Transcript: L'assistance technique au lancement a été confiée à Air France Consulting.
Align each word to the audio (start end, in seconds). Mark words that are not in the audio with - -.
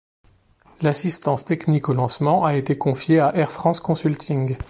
L'assistance 0.81 1.45
technique 1.45 1.87
au 1.87 1.93
lancement 1.93 2.43
a 2.43 2.55
été 2.55 2.75
confiée 2.75 3.19
à 3.19 3.35
Air 3.35 3.51
France 3.51 3.79
Consulting. 3.79 4.57